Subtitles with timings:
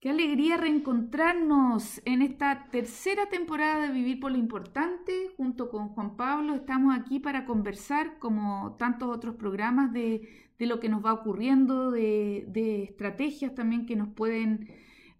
[0.00, 5.30] Qué alegría reencontrarnos en esta tercera temporada de Vivir por lo Importante.
[5.38, 10.28] Junto con Juan Pablo estamos aquí para conversar, como tantos otros programas, de,
[10.58, 14.68] lo que nos va ocurriendo, de, de, estrategias también que nos pueden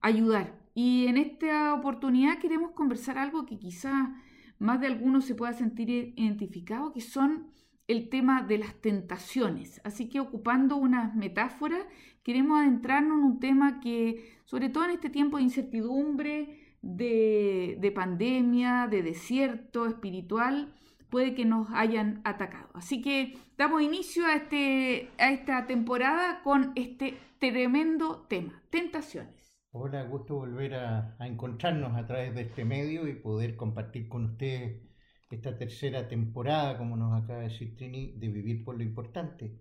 [0.03, 0.61] ayudar.
[0.75, 4.11] Y en esta oportunidad queremos conversar algo que quizás
[4.59, 7.47] más de algunos se pueda sentir identificado, que son
[7.89, 9.81] el tema de las tentaciones.
[9.85, 11.79] Así que ocupando una metáfora,
[12.23, 18.89] queremos adentrarnos en un tema que, sobre todo en este tiempo de incertidumbre, de, pandemia,
[18.89, 20.75] de desierto espiritual,
[21.11, 22.69] puede que nos hayan atacado.
[22.75, 29.53] Así que damos inicio a, este, a esta temporada con este tremendo tema, tentaciones.
[29.71, 34.81] Hola, gusto volver a encontrarnos a través de este medio y poder compartir con ustedes
[35.31, 39.59] esta tercera temporada, como nos acaba de decir Trini, de Vivir por lo Importante.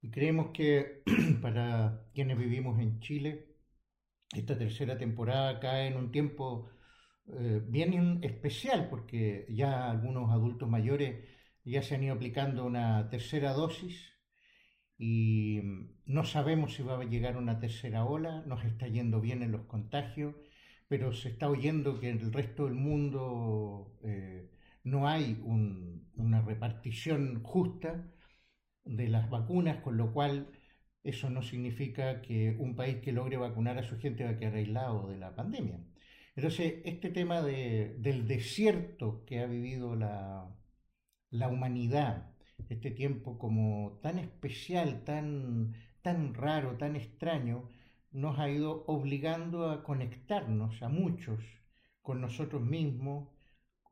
[0.00, 1.02] Y creemos que
[1.42, 3.56] para quienes vivimos en Chile,
[4.34, 6.70] esta tercera temporada cae en un tiempo
[7.28, 11.24] eh, bien especial, porque ya algunos adultos mayores
[11.64, 14.12] ya se han ido aplicando una tercera dosis
[14.98, 15.60] y
[16.06, 19.62] no sabemos si va a llegar una tercera ola, nos está yendo bien en los
[19.62, 20.34] contagios,
[20.88, 24.50] pero se está oyendo que el resto del mundo eh,
[24.84, 28.06] no hay una repartición justa
[28.84, 30.48] de las vacunas, con lo cual
[31.04, 34.54] eso no significa que un país que logre vacunar a su gente va a quedar
[34.54, 35.80] aislado de la pandemia.
[36.36, 40.48] Entonces, este tema del desierto que ha vivido la,
[41.30, 42.34] la, humanidad,
[42.68, 47.68] este tiempo como tan especial, tan, tan raro, tan extraño,
[48.12, 51.40] nos ha ido obligando a conectarnos a muchos
[52.00, 53.28] con nosotros mismos,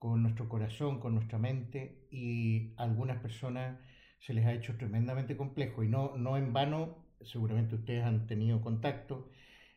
[0.00, 3.78] con nuestro corazón, con nuestra mente y a algunas personas
[4.18, 8.62] se les ha hecho tremendamente complejo y no, no en vano, seguramente ustedes han tenido
[8.62, 9.30] contacto,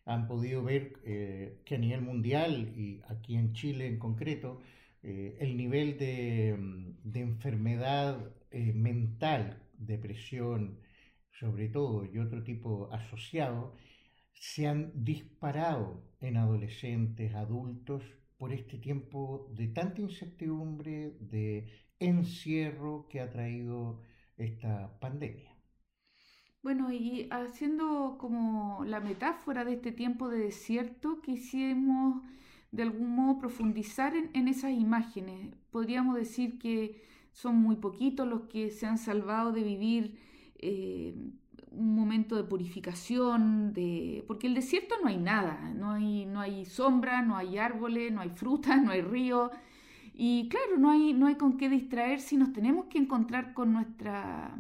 [0.06, 4.62] han podido ver eh, que a nivel mundial y aquí en Chile en concreto,
[5.04, 6.56] eh, el nivel de,
[7.04, 8.18] de enfermedad
[8.50, 10.80] eh, mental, depresión
[11.38, 13.76] sobre todo y otro tipo asociado,
[14.34, 18.04] se han disparado en adolescentes, adultos
[18.44, 21.66] por este tiempo de tanta incertidumbre, de
[21.98, 24.02] encierro que ha traído
[24.36, 25.56] esta pandemia.
[26.62, 32.22] Bueno, y haciendo como la metáfora de este tiempo de desierto, quisimos
[32.72, 35.56] de algún modo profundizar en, esas imágenes.
[35.72, 37.02] Podríamos decir que
[37.32, 40.20] son muy poquitos los que se han salvado de vivir
[40.56, 41.16] eh,
[41.74, 44.24] un momento de purificación, de...
[44.28, 48.22] porque el desierto no hay nada, no hay, no hay sombra, no hay árboles, no
[48.22, 49.52] hay frutas, no hay río.
[50.14, 53.74] Y claro, no hay, no hay con qué distraerse y nos tenemos que encontrar con
[53.74, 54.56] nuestra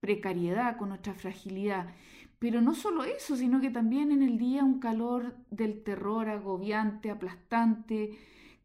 [0.00, 1.94] precariedad, con nuestra fragilidad.
[2.38, 7.10] Pero no solo eso, sino que también en el día un calor del terror agobiante,
[7.10, 8.18] aplastante.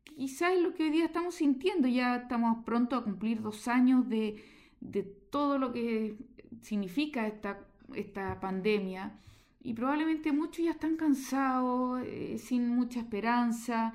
[0.04, 4.08] Quizás es lo que hoy día estamos sintiendo, ya estamos pronto a cumplir dos años
[4.08, 4.42] de,
[4.80, 6.18] de todo lo que
[6.62, 7.60] significa esta,
[7.94, 9.20] esta pandemia
[9.66, 13.94] y probablemente muchos ya están cansados, eh, sin mucha esperanza,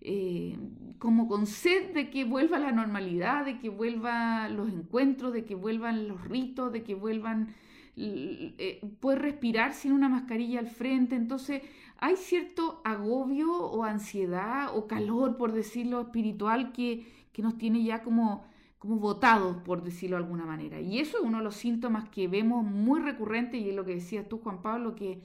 [0.00, 0.58] eh,
[0.98, 5.54] como con sed de que vuelva la normalidad, de que vuelvan los encuentros, de que
[5.54, 7.54] vuelvan los ritos, de que vuelvan
[7.96, 11.14] eh, respirar sin una mascarilla al frente.
[11.14, 11.62] Entonces
[11.98, 18.02] hay cierto agobio o ansiedad o calor, por decirlo, espiritual que, que nos tiene ya
[18.02, 18.44] como
[18.82, 20.80] como votados, por decirlo de alguna manera.
[20.80, 23.94] Y eso es uno de los síntomas que vemos muy recurrente y es lo que
[23.94, 25.20] decías tú, Juan Pablo, que,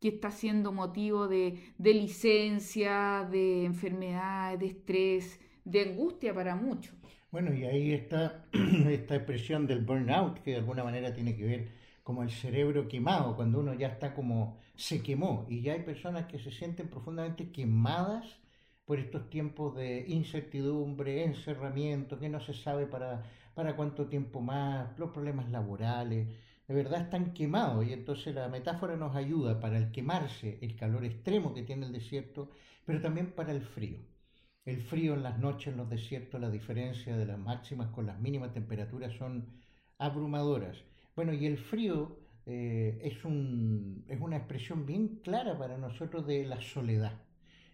[0.00, 6.94] que está siendo motivo de, de licencia, de enfermedad, de estrés, de angustia para muchos.
[7.30, 8.46] Bueno, y ahí está
[8.88, 11.68] esta expresión del burnout, que de alguna manera tiene que ver
[12.02, 16.24] como el cerebro quemado, cuando uno ya está como se quemó, y ya hay personas
[16.28, 18.24] que se sienten profundamente quemadas
[18.92, 23.22] por estos tiempos de incertidumbre, encerramiento, que no se sabe para,
[23.54, 26.28] para cuánto tiempo más, los problemas laborales,
[26.68, 31.06] de verdad están quemados y entonces la metáfora nos ayuda para el quemarse, el calor
[31.06, 32.50] extremo que tiene el desierto,
[32.84, 33.96] pero también para el frío.
[34.66, 38.20] El frío en las noches en los desiertos, la diferencia de las máximas con las
[38.20, 39.46] mínimas temperaturas son
[39.96, 40.76] abrumadoras.
[41.16, 46.44] Bueno, y el frío eh, es, un, es una expresión bien clara para nosotros de
[46.44, 47.18] la soledad.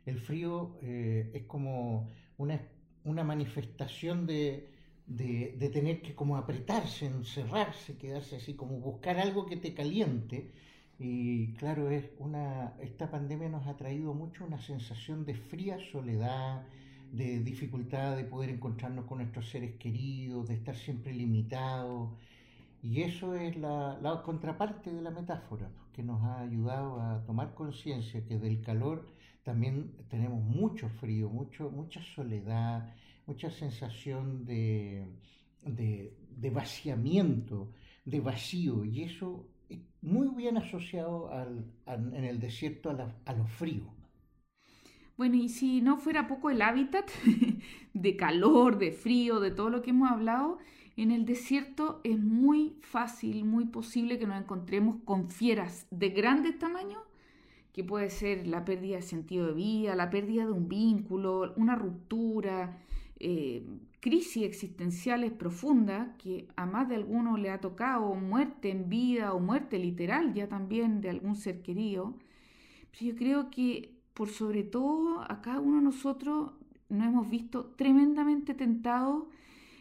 [0.09, 2.09] El frío eh, es como
[2.39, 2.61] una,
[3.05, 4.71] una manifestación de,
[5.07, 10.51] de, tener que como apretarse, encerrarse, quedarse así, como buscar algo que te caliente.
[10.99, 16.67] Y claro, es una, esta pandemia nos ha traído mucho una sensación de fría soledad,
[17.13, 22.11] de dificultad de poder encontrarnos con nuestros seres queridos, de estar siempre limitados.
[22.83, 27.55] Y eso es la, la contraparte de la metáfora, que nos ha ayudado a tomar
[27.55, 29.18] conciencia que del calor
[29.49, 32.95] también tenemos mucho frío, mucho, mucha soledad,
[33.27, 35.07] mucha sensación de,
[35.63, 37.73] de, vaciamiento,
[38.05, 41.31] de vacío, y eso es muy bien asociado
[41.87, 43.85] en el desierto a, a lo frío.
[45.17, 47.09] Bueno, y si no fuera poco el hábitat
[47.95, 50.59] de calor, de frío, de todo lo que hemos hablado,
[50.95, 56.59] en el desierto es muy fácil, muy posible que nos encontremos con fieras de grandes
[56.59, 57.08] tamaños
[57.79, 61.77] que puede ser la pérdida de sentido de vida, la pérdida de un vínculo, una
[61.77, 62.77] ruptura,
[63.21, 63.65] eh,
[64.01, 69.39] crisis existenciales profundas que a más de alguno le ha tocado muerte en vida o
[69.39, 72.17] muerte literal ya también de algún ser querido.
[72.91, 76.51] Pero yo creo que por sobre todo a cada uno de nosotros
[76.89, 79.23] nos hemos visto tremendamente tentados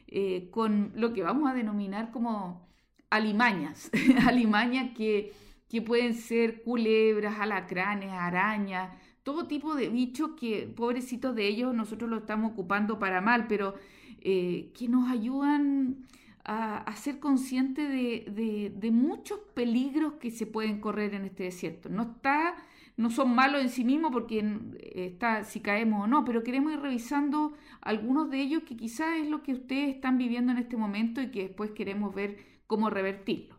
[0.05, 2.61] eh, con lo que vamos a denominar como
[3.09, 3.89] alimañas,
[4.27, 5.33] alimañas que
[5.69, 8.91] que pueden ser culebras, alacranes, arañas,
[9.23, 13.75] todo tipo de bichos que, pobrecitos de ellos, nosotros lo estamos ocupando para mal, pero
[14.21, 16.07] eh, que nos ayudan
[16.47, 21.89] a, ser conscientes de, muchos peligros que se pueden correr en este desierto.
[21.89, 22.55] No está,
[22.95, 24.49] no son malos en sí mismos porque
[24.95, 29.27] está si caemos o no, pero queremos ir revisando algunos de ellos que quizás es
[29.27, 33.57] lo que ustedes están viviendo en este momento y que después queremos ver cómo revertirlo.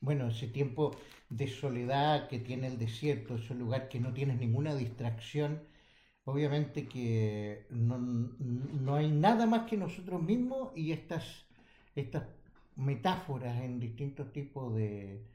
[0.00, 0.96] Bueno, ese tiempo
[1.30, 5.62] de soledad que tiene el desierto, ese lugar que no tienes ninguna distracción,
[6.24, 11.46] obviamente que no, hay nada más que nosotros mismos y estas,
[11.94, 12.24] estas
[12.76, 15.26] metáforas en distintos tipos de,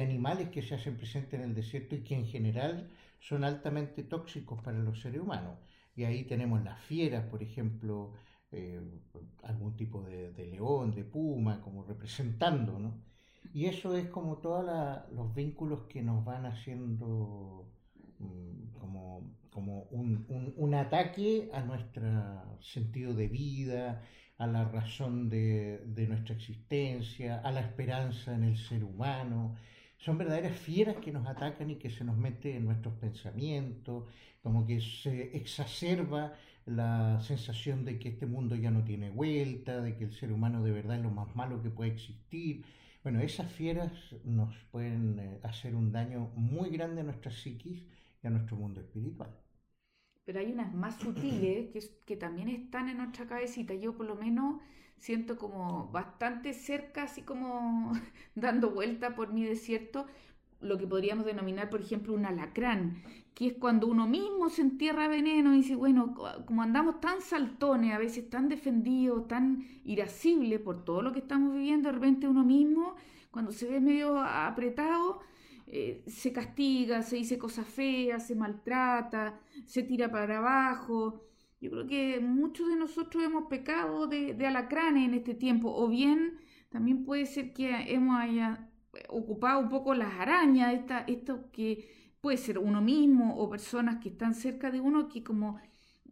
[0.00, 4.62] animales que se hacen presentes en el desierto y que en general son altamente tóxicos
[4.62, 5.58] para los seres humanos.
[5.96, 8.12] Y ahí tenemos las fieras, por ejemplo,
[8.52, 8.80] eh,
[9.42, 13.10] algún tipo de, de, león, de puma, como representando, ¿no?
[13.52, 14.64] Y eso es como todos
[15.12, 17.68] los vínculos que nos van haciendo
[18.18, 24.02] mm, como, un, ataque a nuestro sentido de vida,
[24.38, 29.56] a la razón de, nuestra existencia, a la esperanza en el ser humano.
[29.98, 34.04] Son verdaderas fieras que nos atacan y que se nos mete en nuestros pensamientos,
[34.42, 36.34] como que se exacerba
[36.66, 40.62] la sensación de que este mundo ya no tiene vuelta, de que el ser humano
[40.62, 42.64] de verdad es lo más malo que puede existir
[43.02, 43.92] bueno, esas fieras
[44.24, 47.82] nos pueden eh, hacer un daño muy grande a nuestra psiquis
[48.22, 49.30] y a nuestro mundo espiritual.
[50.24, 53.74] Pero hay unas más sutiles que, que también están en nuestra cabecita.
[53.74, 54.60] Yo por lo menos
[54.98, 57.92] siento como bastante cerca, así como
[58.34, 60.06] dando vuelta por mi desierto,
[60.60, 63.02] lo que podríamos denominar, por ejemplo, un alacrán,
[63.34, 66.14] que es cuando uno mismo se entierra veneno y dice, bueno,
[66.46, 71.54] como andamos tan saltones, a veces tan defendidos, tan irascibles por todo lo que estamos
[71.54, 72.96] viviendo, de repente uno mismo,
[73.30, 75.20] cuando se ve medio apretado,
[75.66, 81.24] eh, se castiga, se dice cosas feas, se maltrata, se tira para abajo.
[81.60, 85.88] Yo creo que muchos de nosotros hemos pecado de, de alacranes en este tiempo, o
[85.88, 86.40] bien
[86.70, 88.69] también puede ser que hemos haya
[89.08, 94.10] ocupado un poco las arañas, esta, esto que puede ser uno mismo o personas que
[94.10, 95.58] están cerca de uno que como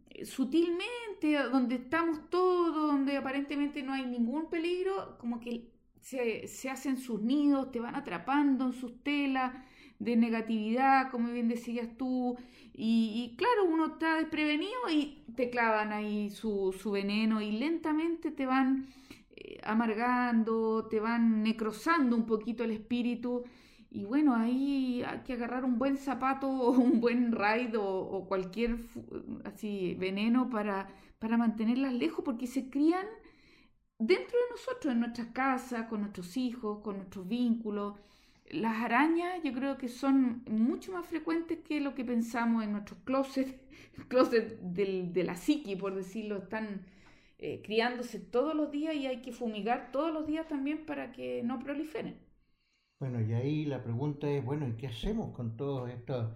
[0.09, 5.71] eh, sutilmente, donde estamos todos, donde aparentemente no hay ningún peligro, como que
[6.01, 9.53] se, se hacen sus nidos, te van atrapando en sus telas
[9.99, 12.37] de negatividad, como bien decías tú,
[12.81, 18.45] y, claro, uno está desprevenido y te clavan ahí su, su veneno y lentamente te
[18.45, 18.87] van
[19.63, 23.43] amargando, te van necrosando un poquito el espíritu.
[23.91, 28.77] Y bueno, ahí hay que agarrar un buen zapato o un buen raid o, cualquier
[29.45, 33.05] así veneno para, para mantenerlas lejos porque se crían
[33.97, 37.95] dentro de nosotros, en nuestras casas, con nuestros hijos, con nuestros vínculos.
[38.49, 42.99] Las arañas yo creo que son mucho más frecuentes que lo que pensamos en nuestros
[43.05, 43.53] closets,
[44.07, 46.85] closets de la psiqui, por decirlo, están
[47.41, 51.41] eh, criándose todos los días y hay que fumigar todos los días también para que
[51.41, 52.19] no proliferen.
[52.99, 56.35] Bueno, y ahí la pregunta es, bueno, ¿y qué hacemos con todas estas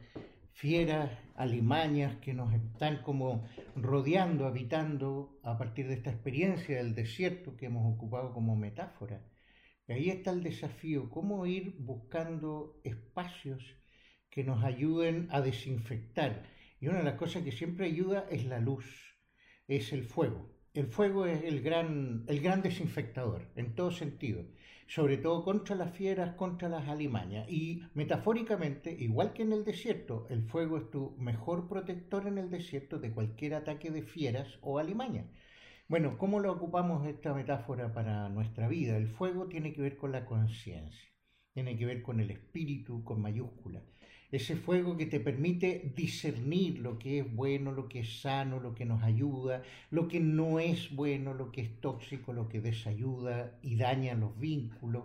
[0.53, 3.45] fieras, alimañas que nos están como
[3.75, 9.21] rodeando, habitando a partir de esta experiencia del desierto que hemos ocupado como metáfora?
[9.89, 13.75] Y ahí está el desafío, cómo ir buscando espacios
[14.29, 16.43] que nos ayuden a desinfectar.
[16.79, 19.17] Y una de las cosas que siempre ayuda es la luz,
[19.67, 20.49] es el fuego.
[20.73, 24.43] El fuego es el gran, el gran desinfectador, en todo sentido,
[24.87, 27.47] sobre todo contra las fieras, contra las alimañas.
[27.49, 32.49] Y metafóricamente, igual que en el desierto, el fuego es tu mejor protector en el
[32.49, 35.27] desierto de cualquier ataque de fieras o alimañas.
[35.87, 38.97] Bueno, ¿cómo lo ocupamos esta metáfora para nuestra vida?
[38.97, 41.09] El fuego tiene que ver con la conciencia.
[41.53, 43.83] tiene que ver con el espíritu con mayúscula.
[44.33, 48.73] Ese fuego que te permite discernir lo que es bueno, lo que es sano, lo
[48.73, 49.61] que nos ayuda,
[49.91, 54.35] lo que no es bueno, lo que es tóxico, lo que desayuda y daña los
[54.39, 55.03] vínculos.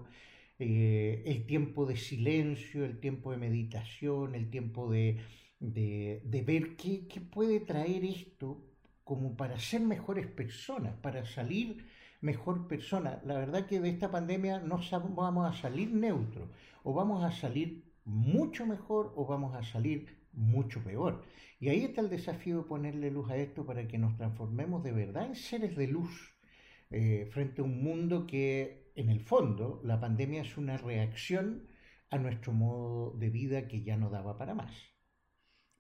[0.59, 5.21] Eh, el tiempo de silencio, el tiempo de meditación, el tiempo de,
[5.61, 8.65] ver qué, qué puede traer esto
[9.05, 11.85] como para ser mejores personas, para salir
[12.23, 13.21] mejor persona.
[13.27, 14.81] La verdad que de esta pandemia no
[15.15, 16.49] vamos a salir neutros,
[16.83, 21.23] o vamos a salir mucho mejor o vamos a salir mucho peor.
[21.61, 24.93] Y ahí está el desafío de ponerle luz a esto para que nos transformemos de
[24.93, 26.35] verdad en seres de luz
[26.91, 31.69] eh, frente a un mundo que en el fondo la pandemia es una reacción
[32.11, 34.73] a nuestro modo de vida que ya no daba para más.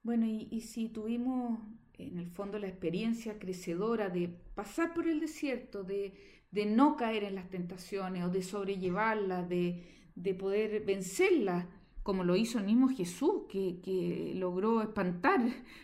[0.02, 1.58] Bueno, y, y si tuvimos
[1.99, 6.14] en el fondo la experiencia crecedora de pasar por el desierto, de,
[6.52, 11.66] no caer en las tentaciones o de sobrellevarlas, de, de poder vencerlas,
[12.08, 15.42] como lo hizo el mismo Jesús, que, logró espantar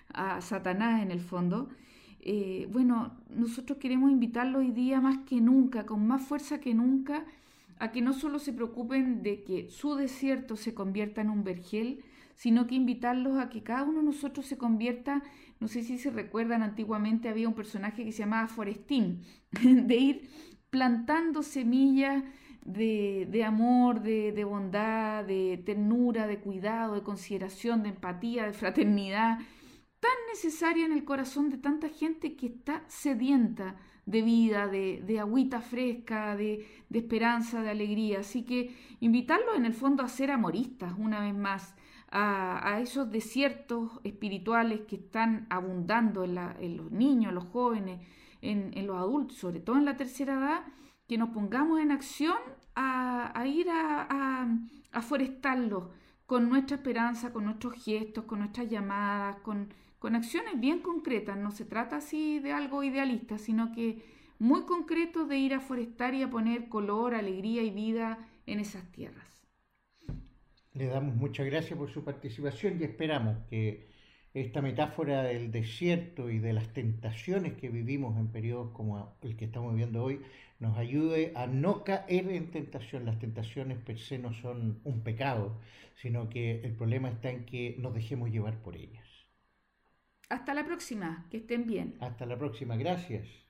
[0.08, 1.68] a Satanás en el fondo.
[2.20, 7.26] Eh, bueno, nosotros queremos invitarlos hoy día más que nunca, con más fuerza que nunca,
[7.78, 12.02] a que no solo se preocupen de que su desierto se convierta en un vergel,
[12.36, 15.22] sino que invitarlos a que cada uno de nosotros se convierta,
[15.60, 19.20] no sé si se recuerdan, antiguamente había un personaje que se llamaba Forestín,
[19.62, 20.30] de ir
[20.70, 22.24] plantando semillas
[22.64, 29.38] de, amor, de, de, bondad, de ternura, de cuidado, de consideración, de empatía, de fraternidad,
[30.00, 35.20] tan necesaria en el corazón de tanta gente que está sedienta de vida, de, de
[35.20, 38.20] agüita fresca, de, de, esperanza, de alegría.
[38.20, 41.74] Así que invitarlos en el fondo a ser amoristas una vez más,
[42.16, 48.00] a, esos desiertos espirituales que están abundando en, los niños, los jóvenes,
[48.40, 50.64] en, los adultos, sobre todo en la tercera edad,
[51.06, 52.38] que nos pongamos en acción
[52.74, 54.48] a, ir a,
[54.92, 55.84] a, forestarlos
[56.26, 61.36] con nuestra esperanza, con nuestros gestos, con nuestras llamadas, con, con acciones bien concretas.
[61.36, 64.02] No se trata así de algo idealista, sino que
[64.38, 68.90] muy concreto de ir a forestar y a poner color, alegría y vida en esas
[68.90, 69.46] tierras.
[70.72, 73.93] Le damos muchas gracias por su participación y esperamos que
[74.34, 79.44] esta metáfora del desierto y de las tentaciones que vivimos en periodos como el que
[79.44, 80.20] estamos viviendo hoy
[80.58, 83.06] nos ayude a no caer en tentación.
[83.06, 85.60] Las tentaciones per se no son un pecado,
[85.94, 89.06] sino que el problema está en que nos dejemos llevar por ellas.
[90.28, 91.96] Hasta la próxima, que estén bien.
[92.00, 93.43] Hasta la próxima, gracias.